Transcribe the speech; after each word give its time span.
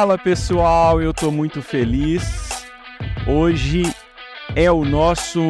Fala 0.00 0.16
pessoal, 0.16 1.02
eu 1.02 1.12
tô 1.12 1.30
muito 1.30 1.60
feliz. 1.60 2.22
Hoje 3.28 3.82
é 4.56 4.72
o 4.72 4.82
nosso 4.82 5.40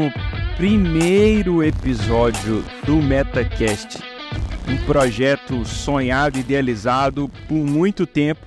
primeiro 0.56 1.62
episódio 1.62 2.60
do 2.84 2.96
MetaCast, 2.96 4.02
um 4.68 4.86
projeto 4.86 5.64
sonhado 5.64 6.36
idealizado 6.36 7.30
por 7.46 7.64
muito 7.64 8.04
tempo 8.08 8.44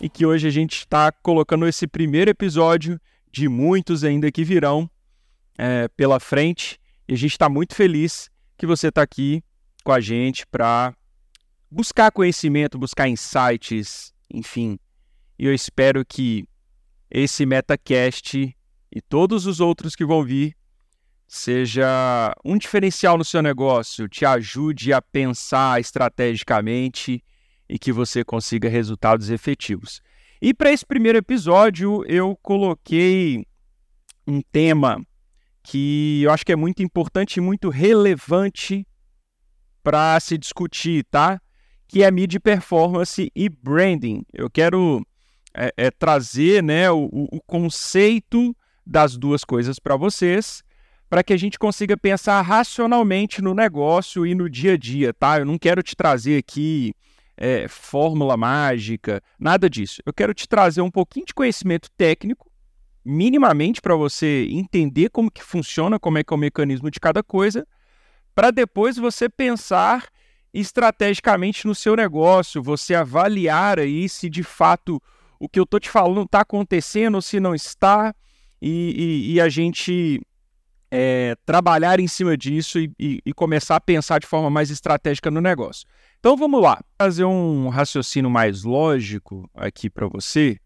e 0.00 0.08
que 0.08 0.26
hoje 0.26 0.48
a 0.48 0.50
gente 0.50 0.78
está 0.78 1.12
colocando 1.12 1.68
esse 1.68 1.86
primeiro 1.86 2.28
episódio 2.28 3.00
de 3.30 3.48
muitos 3.48 4.02
ainda 4.02 4.32
que 4.32 4.42
virão 4.42 4.90
é, 5.56 5.86
pela 5.96 6.18
frente 6.18 6.76
e 7.06 7.14
a 7.14 7.16
gente 7.16 7.30
está 7.30 7.48
muito 7.48 7.76
feliz 7.76 8.28
que 8.58 8.66
você 8.66 8.88
está 8.88 9.02
aqui 9.02 9.44
com 9.84 9.92
a 9.92 10.00
gente 10.00 10.44
para 10.44 10.92
buscar 11.70 12.10
conhecimento, 12.10 12.76
buscar 12.76 13.06
insights, 13.08 14.12
enfim. 14.28 14.76
E 15.38 15.46
eu 15.46 15.54
espero 15.54 16.04
que 16.04 16.48
esse 17.10 17.44
MetaCast 17.44 18.56
e 18.90 19.00
todos 19.00 19.46
os 19.46 19.60
outros 19.60 19.94
que 19.94 20.04
vão 20.04 20.24
vir 20.24 20.56
seja 21.28 22.32
um 22.44 22.56
diferencial 22.56 23.18
no 23.18 23.24
seu 23.24 23.42
negócio, 23.42 24.08
te 24.08 24.24
ajude 24.24 24.92
a 24.92 25.02
pensar 25.02 25.80
estrategicamente 25.80 27.22
e 27.68 27.78
que 27.78 27.92
você 27.92 28.24
consiga 28.24 28.68
resultados 28.68 29.28
efetivos. 29.28 30.00
E 30.40 30.54
para 30.54 30.70
esse 30.70 30.86
primeiro 30.86 31.18
episódio, 31.18 32.04
eu 32.06 32.38
coloquei 32.42 33.44
um 34.26 34.40
tema 34.40 35.04
que 35.62 36.22
eu 36.22 36.30
acho 36.30 36.46
que 36.46 36.52
é 36.52 36.56
muito 36.56 36.82
importante 36.82 37.36
e 37.36 37.40
muito 37.40 37.70
relevante 37.70 38.86
para 39.82 40.18
se 40.20 40.38
discutir, 40.38 41.04
tá? 41.10 41.40
Que 41.88 42.02
é 42.02 42.10
mídia 42.10 42.38
performance 42.38 43.30
e 43.34 43.48
branding. 43.48 44.24
Eu 44.32 44.48
quero 44.48 45.04
é, 45.56 45.72
é, 45.76 45.90
trazer 45.90 46.62
né, 46.62 46.90
o, 46.90 47.08
o 47.10 47.40
conceito 47.46 48.54
das 48.86 49.16
duas 49.16 49.42
coisas 49.42 49.78
para 49.78 49.96
vocês, 49.96 50.62
para 51.08 51.24
que 51.24 51.32
a 51.32 51.36
gente 51.36 51.58
consiga 51.58 51.96
pensar 51.96 52.40
racionalmente 52.42 53.40
no 53.40 53.54
negócio 53.54 54.26
e 54.26 54.34
no 54.34 54.50
dia 54.50 54.74
a 54.74 54.76
dia, 54.76 55.14
tá? 55.14 55.38
Eu 55.38 55.46
não 55.46 55.58
quero 55.58 55.82
te 55.82 55.96
trazer 55.96 56.38
aqui 56.38 56.92
é, 57.36 57.66
fórmula 57.68 58.36
mágica, 58.36 59.22
nada 59.38 59.68
disso. 59.70 60.02
Eu 60.04 60.12
quero 60.12 60.34
te 60.34 60.46
trazer 60.46 60.82
um 60.82 60.90
pouquinho 60.90 61.26
de 61.26 61.34
conhecimento 61.34 61.88
técnico, 61.96 62.50
minimamente 63.04 63.80
para 63.80 63.94
você 63.94 64.46
entender 64.50 65.10
como 65.10 65.30
que 65.30 65.42
funciona, 65.42 65.98
como 65.98 66.18
é 66.18 66.24
que 66.24 66.34
é 66.34 66.36
o 66.36 66.38
mecanismo 66.38 66.90
de 66.90 67.00
cada 67.00 67.22
coisa, 67.22 67.66
para 68.34 68.50
depois 68.50 68.96
você 68.96 69.28
pensar 69.28 70.08
estrategicamente 70.52 71.66
no 71.66 71.74
seu 71.74 71.94
negócio, 71.94 72.62
você 72.62 72.94
avaliar 72.94 73.78
aí 73.78 74.08
se 74.08 74.28
de 74.28 74.42
fato 74.42 75.00
o 75.38 75.48
que 75.48 75.58
eu 75.58 75.64
estou 75.64 75.80
te 75.80 75.90
falando 75.90 76.24
está 76.24 76.40
acontecendo 76.40 77.20
se 77.20 77.38
não 77.40 77.54
está, 77.54 78.14
e, 78.60 79.28
e, 79.30 79.34
e 79.34 79.40
a 79.40 79.48
gente 79.48 80.20
é, 80.90 81.34
trabalhar 81.44 82.00
em 82.00 82.06
cima 82.06 82.36
disso 82.36 82.78
e, 82.78 82.90
e, 82.98 83.32
começar 83.34 83.76
a 83.76 83.80
pensar 83.80 84.18
de 84.18 84.26
forma 84.26 84.48
mais 84.48 84.70
estratégica 84.70 85.30
no 85.30 85.40
negócio. 85.40 85.86
Então 86.18 86.36
vamos 86.36 86.62
lá, 86.62 86.80
fazer 86.98 87.24
um 87.24 87.68
raciocínio 87.68 88.30
mais 88.30 88.62
lógico 88.62 89.48
aqui 89.54 89.90
para 89.90 90.06
você 90.06 90.58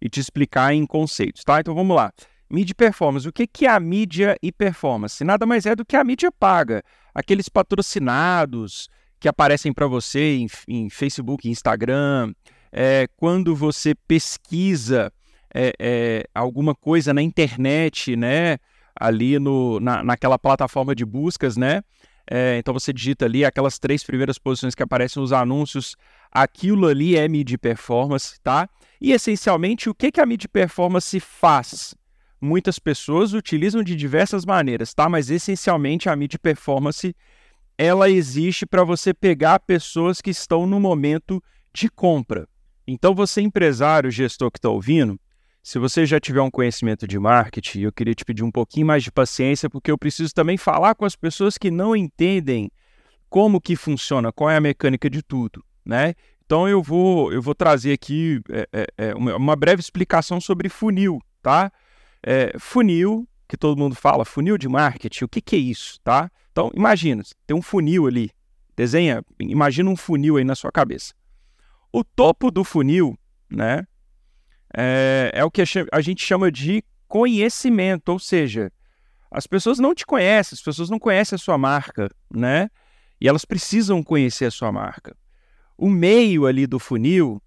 e 0.00 0.08
te 0.08 0.20
explicar 0.20 0.74
em 0.74 0.86
conceitos, 0.86 1.42
tá? 1.44 1.60
Então 1.60 1.74
vamos 1.74 1.96
lá. 1.96 2.12
Mídia 2.50 2.72
e 2.72 2.74
performance. 2.74 3.28
O 3.28 3.32
que, 3.32 3.46
que 3.46 3.66
é 3.66 3.70
a 3.70 3.80
mídia 3.80 4.36
e 4.42 4.50
performance? 4.50 5.22
Nada 5.22 5.44
mais 5.44 5.66
é 5.66 5.76
do 5.76 5.84
que 5.84 5.96
a 5.96 6.04
mídia 6.04 6.32
paga. 6.32 6.82
Aqueles 7.14 7.48
patrocinados 7.48 8.88
que 9.20 9.28
aparecem 9.28 9.72
para 9.72 9.86
você 9.86 10.36
em, 10.36 10.46
em 10.66 10.88
Facebook, 10.88 11.48
Instagram, 11.48 12.32
é, 12.72 13.06
quando 13.16 13.54
você 13.54 13.94
pesquisa 13.94 15.12
é, 15.54 15.72
é, 15.78 16.24
alguma 16.34 16.74
coisa 16.74 17.14
na 17.14 17.22
internet, 17.22 18.16
né? 18.16 18.58
Ali 18.94 19.38
no, 19.38 19.80
na, 19.80 20.02
naquela 20.02 20.38
plataforma 20.38 20.94
de 20.94 21.04
buscas, 21.04 21.56
né? 21.56 21.82
É, 22.30 22.58
então 22.58 22.74
você 22.74 22.92
digita 22.92 23.24
ali 23.24 23.44
aquelas 23.44 23.78
três 23.78 24.04
primeiras 24.04 24.38
posições 24.38 24.74
que 24.74 24.82
aparecem 24.82 25.20
nos 25.20 25.32
anúncios, 25.32 25.96
aquilo 26.30 26.86
ali 26.86 27.16
é 27.16 27.26
mid 27.26 27.56
performance, 27.56 28.38
tá? 28.42 28.68
E 29.00 29.12
essencialmente 29.12 29.88
o 29.88 29.94
que, 29.94 30.12
que 30.12 30.20
a 30.20 30.26
mid 30.26 30.44
performance 30.52 31.18
faz? 31.20 31.94
Muitas 32.40 32.78
pessoas 32.78 33.32
utilizam 33.32 33.82
de 33.82 33.96
diversas 33.96 34.44
maneiras, 34.44 34.92
tá? 34.92 35.08
Mas 35.08 35.30
essencialmente 35.30 36.08
a 36.08 36.14
mid 36.14 36.34
performance 36.36 37.16
ela 37.78 38.10
existe 38.10 38.66
para 38.66 38.84
você 38.84 39.14
pegar 39.14 39.60
pessoas 39.60 40.20
que 40.20 40.30
estão 40.30 40.66
no 40.66 40.78
momento 40.80 41.42
de 41.72 41.88
compra. 41.88 42.46
Então, 42.90 43.14
você, 43.14 43.42
empresário, 43.42 44.10
gestor 44.10 44.50
que 44.50 44.56
está 44.56 44.70
ouvindo, 44.70 45.20
se 45.62 45.78
você 45.78 46.06
já 46.06 46.18
tiver 46.18 46.40
um 46.40 46.50
conhecimento 46.50 47.06
de 47.06 47.18
marketing, 47.18 47.80
eu 47.80 47.92
queria 47.92 48.14
te 48.14 48.24
pedir 48.24 48.42
um 48.42 48.50
pouquinho 48.50 48.86
mais 48.86 49.04
de 49.04 49.12
paciência, 49.12 49.68
porque 49.68 49.90
eu 49.90 49.98
preciso 49.98 50.32
também 50.32 50.56
falar 50.56 50.94
com 50.94 51.04
as 51.04 51.14
pessoas 51.14 51.58
que 51.58 51.70
não 51.70 51.94
entendem 51.94 52.70
como 53.28 53.60
que 53.60 53.76
funciona, 53.76 54.32
qual 54.32 54.48
é 54.48 54.56
a 54.56 54.60
mecânica 54.60 55.10
de 55.10 55.22
tudo, 55.22 55.62
né? 55.84 56.14
Então 56.46 56.66
eu 56.66 56.82
vou, 56.82 57.30
eu 57.30 57.42
vou 57.42 57.54
trazer 57.54 57.92
aqui 57.92 58.40
é, 58.48 58.66
é, 58.72 58.86
é 58.96 59.14
uma, 59.14 59.54
breve 59.54 59.80
explicação 59.80 60.40
sobre 60.40 60.70
funil, 60.70 61.20
tá? 61.42 61.70
É, 62.24 62.54
funil, 62.58 63.28
que 63.46 63.58
todo 63.58 63.78
mundo 63.78 63.94
fala, 63.94 64.24
funil 64.24 64.56
de 64.56 64.66
marketing, 64.66 65.24
o 65.24 65.28
que, 65.28 65.42
que 65.42 65.56
é 65.56 65.58
isso, 65.58 66.00
tá? 66.02 66.30
Então 66.52 66.70
imagina, 66.74 67.22
tem 67.46 67.54
um 67.54 67.60
funil 67.60 68.06
ali, 68.06 68.30
desenha, 68.74 69.22
imagina 69.38 69.90
um 69.90 69.96
funil 69.96 70.38
aí 70.38 70.44
na 70.44 70.54
sua 70.54 70.72
cabeça. 70.72 71.17
O 71.92 72.04
topo 72.04 72.50
do 72.50 72.64
funil, 72.64 73.18
né, 73.50 73.86
é, 74.76 75.30
é 75.34 75.44
o 75.44 75.50
que 75.50 75.62
a 75.90 76.00
gente 76.00 76.24
chama 76.24 76.52
de 76.52 76.84
conhecimento, 77.06 78.10
ou 78.10 78.18
seja, 78.18 78.70
as 79.30 79.46
pessoas 79.46 79.78
não 79.78 79.94
te 79.94 80.04
conhecem, 80.04 80.54
as 80.54 80.62
pessoas 80.62 80.90
não 80.90 80.98
conhecem 80.98 81.36
a 81.36 81.38
sua 81.38 81.56
marca, 81.56 82.10
né? 82.30 82.68
E 83.20 83.28
elas 83.28 83.44
precisam 83.44 84.02
conhecer 84.02 84.46
a 84.46 84.50
sua 84.50 84.70
marca. 84.70 85.16
O 85.76 85.88
meio 85.88 86.46
ali 86.46 86.66
do 86.66 86.78
funil, 86.78 87.42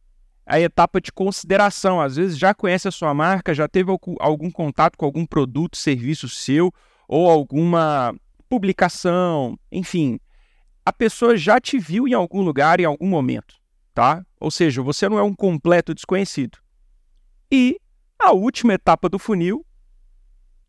a 0.45 0.59
etapa 0.59 0.99
de 0.99 1.11
consideração, 1.11 2.01
às 2.01 2.15
vezes 2.15 2.37
já 2.37 2.53
conhece 2.53 2.87
a 2.87 2.91
sua 2.91 3.13
marca, 3.13 3.53
já 3.53 3.67
teve 3.67 3.91
algum 4.19 4.51
contato 4.51 4.97
com 4.97 5.05
algum 5.05 5.25
produto, 5.25 5.77
serviço 5.77 6.27
seu 6.27 6.73
ou 7.07 7.29
alguma 7.29 8.15
publicação, 8.49 9.57
enfim, 9.71 10.19
a 10.85 10.91
pessoa 10.91 11.37
já 11.37 11.59
te 11.59 11.77
viu 11.77 12.07
em 12.07 12.13
algum 12.13 12.41
lugar 12.41 12.79
em 12.79 12.85
algum 12.85 13.07
momento 13.07 13.60
tá? 13.93 14.25
Ou 14.39 14.49
seja, 14.51 14.81
você 14.81 15.07
não 15.07 15.17
é 15.17 15.23
um 15.23 15.33
completo 15.33 15.93
desconhecido. 15.93 16.57
E 17.51 17.79
a 18.17 18.31
última 18.31 18.73
etapa 18.73 19.09
do 19.09 19.19
funil, 19.19 19.65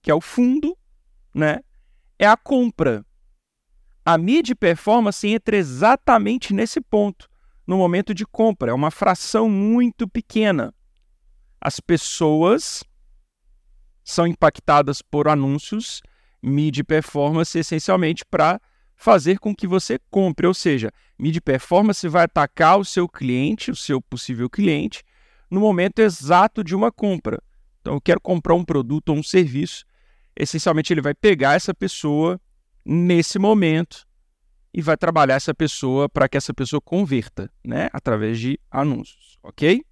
que 0.01 0.11
é 0.11 0.15
o 0.15 0.21
fundo, 0.21 0.77
né? 1.35 1.61
É 2.19 2.27
a 2.27 2.37
compra. 2.37 3.05
A 4.05 4.19
mid 4.19 4.51
performance 4.55 5.27
entra 5.27 5.57
exatamente 5.57 6.53
nesse 6.53 6.81
ponto, 6.81 7.29
no 7.67 7.77
momento 7.77 8.13
de 8.13 8.27
compra. 8.27 8.73
É 8.73 8.75
uma 8.75 8.91
fração 8.91 9.49
muito 9.49 10.09
pequena. 10.09 10.75
As 11.61 11.79
pessoas 11.79 12.83
são 14.03 14.27
impactadas 14.27 15.01
por 15.01 15.29
anúncios 15.29 16.03
mid 16.43 16.83
performance 16.83 17.57
essencialmente 17.57 18.25
para 18.25 18.61
fazer 19.03 19.39
com 19.39 19.55
que 19.55 19.67
você 19.67 19.99
compre. 20.11 20.47
Ou 20.47 20.55
seja, 20.55 20.91
mid 21.19 21.37
performance 21.41 22.07
vai 22.09 22.25
atacar 22.25 22.79
o 22.79 22.85
seu 22.85 23.09
cliente, 23.09 23.71
o 23.71 23.77
seu 23.77 24.01
possível 24.01 24.49
cliente, 24.49 25.03
no 25.51 25.61
momento 25.61 25.99
exato 25.99 26.63
de 26.63 26.75
uma 26.75 26.93
compra. 26.93 27.43
Então, 27.81 27.95
eu 27.95 28.01
quero 28.01 28.21
comprar 28.21 28.55
um 28.55 28.65
produto 28.65 29.09
ou 29.11 29.17
um 29.17 29.23
serviço. 29.23 29.85
Essencialmente, 30.37 30.93
ele 30.93 31.03
vai 31.03 31.15
pegar 31.15 31.55
essa 31.55 31.75
pessoa 31.75 32.41
nesse 32.85 33.39
momento 33.39 34.07
e 34.73 34.81
vai 34.81 34.97
trabalhar 34.97 35.35
essa 35.35 35.53
pessoa 35.53 36.09
para 36.09 36.29
que 36.29 36.37
essa 36.37 36.55
pessoa 36.55 36.81
converta, 36.81 37.51
né, 37.63 37.91
através 37.93 38.39
de 38.39 38.59
anúncios, 38.71 39.39
ok? 39.43 39.85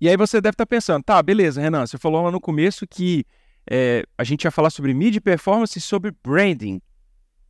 E 0.00 0.08
aí 0.08 0.16
você 0.16 0.40
deve 0.40 0.54
estar 0.54 0.66
pensando, 0.66 1.02
tá, 1.02 1.22
beleza, 1.22 1.60
Renan, 1.60 1.86
você 1.86 1.96
falou 1.96 2.22
lá 2.22 2.30
no 2.30 2.40
começo 2.40 2.86
que 2.86 3.24
é, 3.70 4.04
a 4.16 4.24
gente 4.24 4.44
ia 4.44 4.50
falar 4.50 4.70
sobre 4.70 4.92
mid 4.92 5.18
performance 5.20 5.78
e 5.78 5.82
sobre 5.82 6.12
branding. 6.22 6.80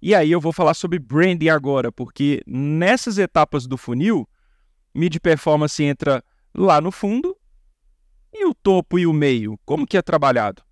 E 0.00 0.14
aí 0.14 0.30
eu 0.30 0.40
vou 0.40 0.52
falar 0.52 0.74
sobre 0.74 0.98
branding 0.98 1.48
agora, 1.48 1.90
porque 1.90 2.42
nessas 2.46 3.18
etapas 3.18 3.66
do 3.66 3.76
funil, 3.76 4.28
mid 4.94 5.16
performance 5.18 5.82
entra 5.82 6.22
lá 6.54 6.80
no 6.80 6.92
fundo 6.92 7.36
e 8.32 8.46
o 8.46 8.54
topo 8.54 8.98
e 8.98 9.06
o 9.06 9.12
meio, 9.12 9.58
como 9.64 9.86
que 9.86 9.96
é 9.96 10.02
trabalhado? 10.02 10.62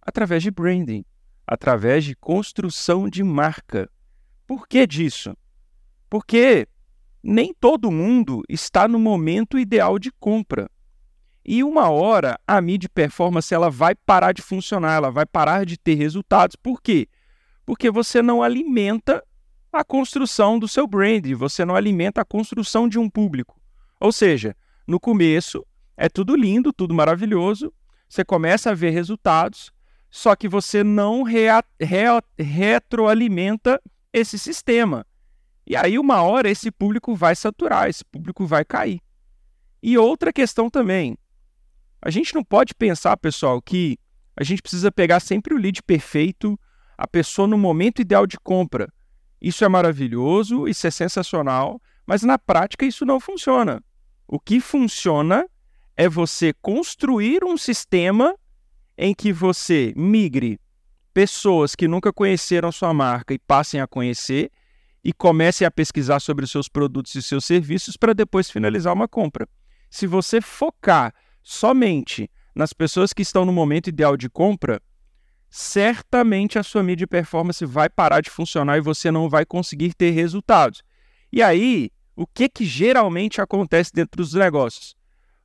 Através 0.00 0.42
de 0.42 0.50
branding, 0.50 1.04
através 1.46 2.04
de 2.04 2.14
construção 2.14 3.08
de 3.08 3.24
marca. 3.24 3.90
Por 4.46 4.68
que 4.68 4.86
disso? 4.86 5.36
Porque 6.08 6.68
nem 7.22 7.52
todo 7.52 7.90
mundo 7.90 8.42
está 8.48 8.86
no 8.86 8.98
momento 8.98 9.58
ideal 9.58 9.98
de 9.98 10.12
compra. 10.12 10.70
E 11.44 11.64
uma 11.64 11.90
hora 11.90 12.38
a 12.46 12.60
mid 12.60 12.84
performance 12.94 13.52
ela 13.52 13.70
vai 13.70 13.94
parar 13.94 14.32
de 14.32 14.42
funcionar, 14.42 14.94
ela 14.94 15.10
vai 15.10 15.26
parar 15.26 15.66
de 15.66 15.76
ter 15.78 15.94
resultados. 15.94 16.54
Por 16.54 16.80
quê? 16.80 17.08
Porque 17.68 17.90
você 17.90 18.22
não 18.22 18.42
alimenta 18.42 19.22
a 19.70 19.84
construção 19.84 20.58
do 20.58 20.66
seu 20.66 20.86
brand, 20.86 21.26
você 21.34 21.66
não 21.66 21.76
alimenta 21.76 22.22
a 22.22 22.24
construção 22.24 22.88
de 22.88 22.98
um 22.98 23.10
público. 23.10 23.60
Ou 24.00 24.10
seja, 24.10 24.56
no 24.86 24.98
começo, 24.98 25.62
É 25.94 26.08
tudo 26.08 26.34
lindo, 26.34 26.72
tudo 26.72 26.94
maravilhoso. 26.94 27.70
Você 28.08 28.24
começa 28.24 28.70
a 28.70 28.74
ver 28.74 28.88
resultados, 28.88 29.70
só 30.10 30.34
que 30.34 30.48
você 30.48 30.82
não 30.82 31.22
rea, 31.22 31.62
retroalimenta 32.38 33.78
esse 34.14 34.38
sistema. 34.38 35.04
E 35.66 35.76
aí, 35.76 35.98
uma 35.98 36.22
hora, 36.22 36.48
esse 36.48 36.70
público 36.70 37.14
vai 37.14 37.36
saturar, 37.36 37.90
esse 37.90 38.02
público 38.02 38.46
vai 38.46 38.64
cair. 38.64 39.02
E 39.82 39.98
outra 39.98 40.32
questão 40.32 40.70
também. 40.70 41.18
A 42.00 42.08
gente 42.08 42.34
não 42.34 42.42
pode 42.42 42.74
pensar, 42.74 43.14
pessoal, 43.18 43.60
que 43.60 43.98
a 44.34 44.42
gente 44.42 44.62
precisa 44.62 44.90
pegar 44.90 45.20
sempre 45.20 45.52
o 45.52 45.58
lead 45.58 45.82
perfeito, 45.82 46.58
a 46.98 47.06
pessoa 47.06 47.46
no 47.46 47.56
momento 47.56 48.02
ideal 48.02 48.26
de 48.26 48.36
compra. 48.36 48.92
Isso 49.40 49.64
é 49.64 49.68
maravilhoso, 49.68 50.66
isso 50.66 50.84
é 50.84 50.90
sensacional, 50.90 51.80
mas 52.04 52.24
na 52.24 52.36
prática 52.36 52.84
isso 52.84 53.06
não 53.06 53.20
funciona. 53.20 53.80
O 54.26 54.40
que 54.40 54.60
funciona 54.60 55.48
é 55.96 56.08
você 56.08 56.52
construir 56.60 57.44
um 57.44 57.56
sistema 57.56 58.34
em 58.96 59.14
que 59.14 59.32
você 59.32 59.94
migre 59.96 60.60
pessoas 61.14 61.76
que 61.76 61.86
nunca 61.86 62.12
conheceram 62.12 62.72
sua 62.72 62.92
marca 62.92 63.32
e 63.32 63.38
passem 63.38 63.80
a 63.80 63.86
conhecer 63.86 64.50
e 65.04 65.12
comecem 65.12 65.66
a 65.66 65.70
pesquisar 65.70 66.20
sobre 66.20 66.44
os 66.44 66.50
seus 66.50 66.68
produtos 66.68 67.14
e 67.14 67.22
seus 67.22 67.44
serviços 67.44 67.96
para 67.96 68.12
depois 68.12 68.50
finalizar 68.50 68.92
uma 68.92 69.06
compra. 69.06 69.48
Se 69.88 70.06
você 70.06 70.40
focar 70.40 71.14
somente 71.42 72.28
nas 72.54 72.72
pessoas 72.72 73.12
que 73.12 73.22
estão 73.22 73.44
no 73.44 73.52
momento 73.52 73.88
ideal 73.88 74.16
de 74.16 74.28
compra, 74.28 74.82
certamente 75.50 76.58
a 76.58 76.62
sua 76.62 76.82
mídia 76.82 77.06
performance 77.06 77.64
vai 77.64 77.88
parar 77.88 78.20
de 78.20 78.30
funcionar 78.30 78.76
e 78.76 78.82
você 78.82 79.10
não 79.10 79.28
vai 79.28 79.44
conseguir 79.46 79.94
ter 79.94 80.10
resultados. 80.10 80.82
E 81.32 81.42
aí, 81.42 81.90
o 82.14 82.26
que, 82.26 82.48
que 82.48 82.64
geralmente 82.64 83.40
acontece 83.40 83.92
dentro 83.92 84.16
dos 84.16 84.34
negócios? 84.34 84.96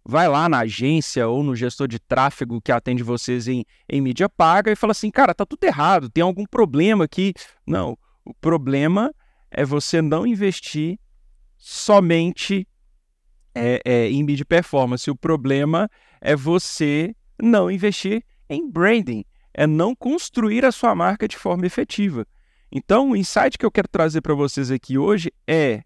Vai 0.05 0.27
lá 0.27 0.49
na 0.49 0.59
agência 0.59 1.27
ou 1.27 1.41
no 1.41 1.55
gestor 1.55 1.87
de 1.87 1.99
tráfego 1.99 2.61
que 2.61 2.71
atende 2.71 3.03
vocês 3.03 3.47
em, 3.47 3.63
em 3.87 4.01
mídia 4.01 4.27
paga 4.27 4.71
e 4.71 4.75
fala 4.75 4.91
assim: 4.91 5.09
cara, 5.09 5.33
tá 5.33 5.45
tudo 5.45 5.63
errado, 5.63 6.09
tem 6.09 6.21
algum 6.21 6.45
problema 6.45 7.05
aqui. 7.05 7.33
Não, 7.65 7.97
o 8.25 8.33
problema 8.33 9.13
é 9.49 9.63
você 9.63 10.01
não 10.01 10.27
investir 10.27 10.99
somente 11.57 12.67
é, 13.55 13.81
é, 13.85 14.09
em 14.09 14.23
mídia 14.23 14.45
performance. 14.45 15.09
O 15.09 15.15
problema 15.15 15.89
é 16.19 16.35
você 16.35 17.15
não 17.41 17.71
investir 17.71 18.25
em 18.49 18.69
branding, 18.69 19.23
é 19.53 19.67
não 19.67 19.95
construir 19.95 20.65
a 20.65 20.71
sua 20.71 20.95
marca 20.95 21.27
de 21.27 21.37
forma 21.37 21.65
efetiva. 21.65 22.25
Então, 22.71 23.11
o 23.11 23.15
insight 23.15 23.57
que 23.57 23.65
eu 23.65 23.71
quero 23.71 23.87
trazer 23.87 24.21
para 24.21 24.33
vocês 24.33 24.71
aqui 24.71 24.97
hoje 24.97 25.31
é: 25.47 25.83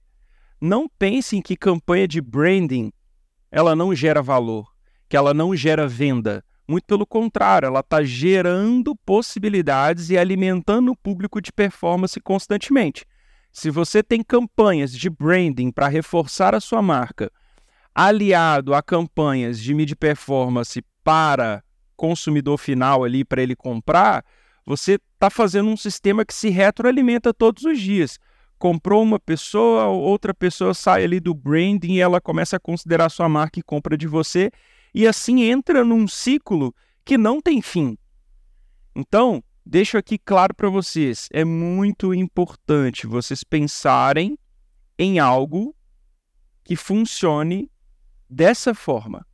não 0.61 0.87
pensem 0.87 1.41
que 1.41 1.57
campanha 1.57 2.07
de 2.07 2.21
branding 2.21 2.91
ela 3.51 3.75
não 3.75 3.93
gera 3.93 4.21
valor, 4.21 4.71
que 5.09 5.17
ela 5.17 5.33
não 5.33 5.55
gera 5.55 5.87
venda. 5.87 6.43
Muito 6.67 6.85
pelo 6.85 7.05
contrário, 7.05 7.67
ela 7.67 7.79
está 7.79 8.03
gerando 8.03 8.95
possibilidades 9.05 10.09
e 10.09 10.17
alimentando 10.17 10.91
o 10.91 10.97
público 10.97 11.41
de 11.41 11.51
performance 11.51 12.19
constantemente. 12.19 13.05
Se 13.51 13.69
você 13.69 14.03
tem 14.03 14.21
campanhas 14.21 14.91
de 14.91 15.09
branding 15.09 15.71
para 15.71 15.87
reforçar 15.87 16.53
a 16.53 16.59
sua 16.59 16.81
marca, 16.81 17.31
aliado 17.95 18.73
a 18.73 18.83
campanhas 18.83 19.59
de 19.59 19.73
mid 19.73 19.93
performance 19.95 20.83
para 21.03 21.63
consumidor 21.97 22.57
final 22.57 23.03
ali 23.03 23.25
para 23.25 23.41
ele 23.41 23.55
comprar, 23.55 24.23
você 24.65 24.99
está 25.13 25.29
fazendo 25.29 25.69
um 25.69 25.75
sistema 25.75 26.23
que 26.23 26.33
se 26.33 26.49
retroalimenta 26.49 27.33
todos 27.33 27.63
os 27.63 27.79
dias. 27.79 28.19
Comprou 28.57 29.03
uma 29.03 29.19
pessoa, 29.19 29.87
outra 29.87 30.33
pessoa 30.33 30.73
sai 30.73 31.03
ali 31.03 31.19
do 31.19 31.33
branding 31.33 31.93
e 31.93 31.99
ela 31.99 32.21
começa 32.21 32.55
a 32.55 32.59
considerar 32.59 33.09
sua 33.09 33.27
marca 33.27 33.59
e 33.59 33.63
compra 33.63 33.97
de 33.97 34.07
você, 34.07 34.49
e 34.93 35.05
assim 35.05 35.41
entra 35.43 35.83
num 35.83 36.07
ciclo 36.07 36.73
que 37.03 37.17
não 37.17 37.41
tem 37.41 37.61
fim. 37.61 37.97
Então, 38.95 39.43
deixo 39.65 39.97
aqui 39.97 40.17
claro 40.17 40.55
para 40.55 40.69
vocês: 40.69 41.27
é 41.31 41.43
muito 41.43 42.13
importante 42.13 43.05
vocês 43.05 43.43
pensarem 43.43 44.37
em 44.97 45.19
algo 45.19 45.75
que 46.63 46.75
funcione 46.75 47.69
dessa 48.29 48.73
forma. 48.73 49.26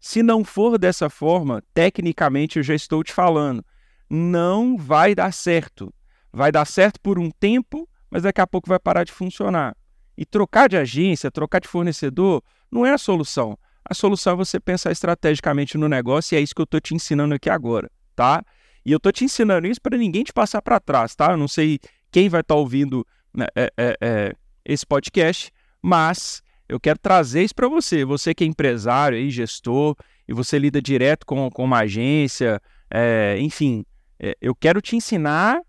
Se 0.00 0.22
não 0.22 0.44
for 0.44 0.78
dessa 0.78 1.10
forma, 1.10 1.62
tecnicamente 1.74 2.58
eu 2.58 2.62
já 2.62 2.74
estou 2.74 3.02
te 3.02 3.12
falando, 3.12 3.64
não 4.08 4.76
vai 4.76 5.14
dar 5.14 5.32
certo. 5.32 5.92
Vai 6.32 6.52
dar 6.52 6.64
certo 6.64 7.00
por 7.00 7.18
um 7.18 7.30
tempo, 7.30 7.88
mas 8.10 8.22
daqui 8.22 8.40
a 8.40 8.46
pouco 8.46 8.68
vai 8.68 8.78
parar 8.78 9.04
de 9.04 9.12
funcionar. 9.12 9.76
E 10.16 10.24
trocar 10.24 10.68
de 10.68 10.76
agência, 10.76 11.30
trocar 11.30 11.60
de 11.60 11.68
fornecedor, 11.68 12.42
não 12.70 12.84
é 12.84 12.92
a 12.92 12.98
solução. 12.98 13.58
A 13.84 13.94
solução 13.94 14.34
é 14.34 14.36
você 14.36 14.60
pensar 14.60 14.92
estrategicamente 14.92 15.78
no 15.78 15.88
negócio 15.88 16.34
e 16.34 16.38
é 16.38 16.40
isso 16.40 16.54
que 16.54 16.60
eu 16.60 16.64
estou 16.64 16.80
te 16.80 16.94
ensinando 16.94 17.34
aqui 17.34 17.48
agora, 17.48 17.90
tá? 18.14 18.44
E 18.84 18.92
eu 18.92 18.98
estou 18.98 19.10
te 19.10 19.24
ensinando 19.24 19.66
isso 19.66 19.80
para 19.80 19.96
ninguém 19.96 20.22
te 20.22 20.32
passar 20.32 20.60
para 20.60 20.78
trás, 20.78 21.14
tá? 21.14 21.32
Eu 21.32 21.36
não 21.36 21.48
sei 21.48 21.78
quem 22.10 22.28
vai 22.28 22.42
estar 22.42 22.54
tá 22.54 22.58
ouvindo 22.58 23.06
né, 23.34 23.46
é, 23.54 23.72
é, 23.76 23.96
é, 24.00 24.34
esse 24.64 24.86
podcast, 24.86 25.50
mas 25.80 26.42
eu 26.68 26.78
quero 26.78 26.98
trazer 26.98 27.42
isso 27.42 27.54
para 27.54 27.68
você. 27.68 28.04
Você 28.04 28.34
que 28.34 28.44
é 28.44 28.46
empresário 28.46 29.18
e 29.18 29.30
gestor, 29.30 29.96
e 30.26 30.32
você 30.32 30.58
lida 30.58 30.82
direto 30.82 31.24
com, 31.24 31.50
com 31.50 31.64
uma 31.64 31.78
agência, 31.80 32.60
é, 32.90 33.36
enfim, 33.40 33.84
é, 34.18 34.36
eu 34.40 34.54
quero 34.54 34.80
te 34.80 34.94
ensinar 34.94 35.60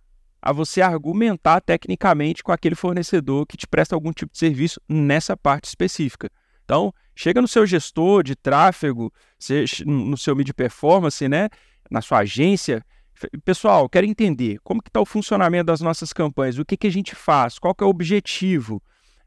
a 0.41 0.51
você 0.51 0.81
argumentar 0.81 1.61
tecnicamente 1.61 2.43
com 2.43 2.51
aquele 2.51 2.75
fornecedor 2.75 3.45
que 3.45 3.57
te 3.57 3.67
presta 3.67 3.95
algum 3.95 4.11
tipo 4.11 4.31
de 4.31 4.37
serviço 4.37 4.81
nessa 4.87 5.35
parte 5.35 5.65
específica. 5.65 6.29
Então, 6.63 6.93
chega 7.15 7.41
no 7.41 7.47
seu 7.47 7.65
gestor 7.65 8.23
de 8.23 8.35
tráfego, 8.35 9.11
no 9.85 10.17
seu 10.17 10.35
mid 10.35 10.49
performance, 10.53 11.27
né, 11.27 11.49
na 11.89 12.01
sua 12.01 12.19
agência, 12.19 12.85
pessoal, 13.43 13.89
quero 13.89 14.05
entender 14.05 14.59
como 14.63 14.81
que 14.81 14.89
está 14.89 15.01
o 15.01 15.05
funcionamento 15.05 15.65
das 15.65 15.81
nossas 15.81 16.13
campanhas, 16.13 16.57
o 16.57 16.65
que, 16.65 16.77
que 16.77 16.87
a 16.87 16.91
gente 16.91 17.15
faz, 17.15 17.59
qual 17.59 17.75
que 17.75 17.83
é 17.83 17.87
o 17.87 17.89
objetivo, 17.89 18.81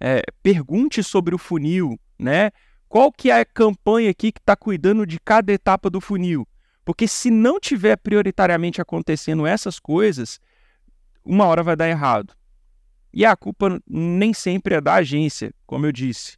é, 0.04 0.20
pergunte 0.42 1.00
sobre 1.00 1.32
o 1.32 1.38
funil, 1.38 1.96
né? 2.18 2.50
Qual 2.88 3.12
que 3.12 3.30
é 3.30 3.40
a 3.40 3.44
campanha 3.44 4.10
aqui 4.10 4.32
que 4.32 4.40
está 4.40 4.56
cuidando 4.56 5.06
de 5.06 5.20
cada 5.20 5.52
etapa 5.52 5.88
do 5.88 6.00
funil? 6.00 6.46
Porque 6.84 7.06
se 7.06 7.30
não 7.30 7.60
tiver 7.60 7.96
prioritariamente 7.96 8.82
acontecendo 8.82 9.46
essas 9.46 9.78
coisas, 9.78 10.40
uma 11.24 11.46
hora 11.46 11.62
vai 11.62 11.76
dar 11.76 11.88
errado. 11.88 12.34
E 13.14 13.24
a 13.24 13.36
culpa 13.36 13.80
nem 13.88 14.34
sempre 14.34 14.74
é 14.74 14.80
da 14.80 14.94
agência, 14.94 15.54
como 15.64 15.86
eu 15.86 15.92
disse. 15.92 16.36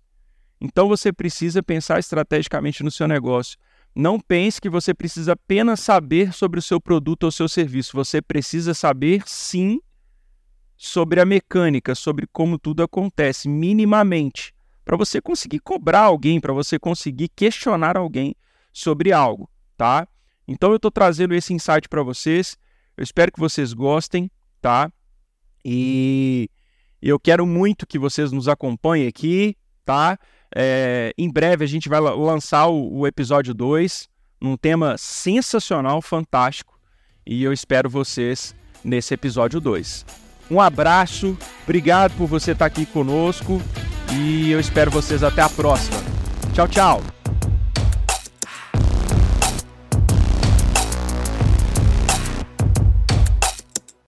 Então 0.60 0.86
você 0.86 1.10
precisa 1.10 1.62
pensar 1.62 1.98
estrategicamente 1.98 2.84
no 2.84 2.90
seu 2.90 3.08
negócio. 3.08 3.58
Não 3.94 4.20
pense 4.20 4.60
que 4.60 4.68
você 4.68 4.92
precisa 4.92 5.32
apenas 5.32 5.80
saber 5.80 6.34
sobre 6.34 6.58
o 6.58 6.62
seu 6.62 6.78
produto 6.78 7.24
ou 7.24 7.32
seu 7.32 7.48
serviço. 7.48 7.96
Você 7.96 8.20
precisa 8.20 8.74
saber 8.74 9.22
sim 9.24 9.80
sobre 10.76 11.20
a 11.20 11.24
mecânica, 11.24 11.94
sobre 11.94 12.26
como 12.32 12.58
tudo 12.58 12.82
acontece, 12.82 13.48
minimamente, 13.48 14.54
para 14.84 14.96
você 14.96 15.20
conseguir 15.20 15.60
cobrar 15.60 16.00
alguém, 16.00 16.40
para 16.40 16.52
você 16.52 16.78
conseguir 16.78 17.28
questionar 17.28 17.96
alguém 17.96 18.34
sobre 18.72 19.12
algo, 19.12 19.48
tá? 19.76 20.06
Então 20.46 20.70
eu 20.70 20.76
estou 20.76 20.90
trazendo 20.90 21.34
esse 21.34 21.54
insight 21.54 21.88
para 21.88 22.02
vocês. 22.02 22.56
Eu 22.96 23.02
espero 23.02 23.32
que 23.32 23.40
vocês 23.40 23.72
gostem, 23.72 24.30
tá? 24.60 24.92
E 25.64 26.50
eu 27.00 27.18
quero 27.18 27.46
muito 27.46 27.86
que 27.86 27.98
vocês 27.98 28.30
nos 28.30 28.48
acompanhem 28.48 29.08
aqui, 29.08 29.56
tá? 29.84 30.18
É, 30.54 31.12
em 31.16 31.30
breve 31.30 31.64
a 31.64 31.68
gente 31.68 31.88
vai 31.88 32.00
lançar 32.00 32.66
o, 32.68 32.98
o 32.98 33.06
episódio 33.06 33.54
2, 33.54 34.08
num 34.40 34.56
tema 34.56 34.96
sensacional, 34.98 36.02
fantástico, 36.02 36.78
e 37.26 37.42
eu 37.42 37.52
espero 37.52 37.88
vocês 37.88 38.54
nesse 38.84 39.14
episódio 39.14 39.60
2. 39.60 40.23
Um 40.50 40.60
abraço, 40.60 41.36
obrigado 41.64 42.12
por 42.16 42.26
você 42.26 42.52
estar 42.52 42.66
aqui 42.66 42.86
conosco 42.86 43.60
e 44.12 44.50
eu 44.50 44.60
espero 44.60 44.90
vocês 44.90 45.22
até 45.22 45.42
a 45.42 45.48
próxima. 45.48 45.96
Tchau, 46.52 46.68
tchau! 46.68 47.23